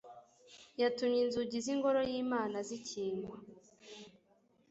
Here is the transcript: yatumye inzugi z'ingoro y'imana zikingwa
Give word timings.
yatumye 0.81 1.19
inzugi 1.25 1.57
z'ingoro 1.65 1.99
y'imana 2.09 2.57
zikingwa 2.67 3.37